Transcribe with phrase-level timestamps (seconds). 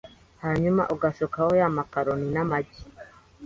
[0.43, 2.81] hanyuma ugasukaho ya makaroni n’amagi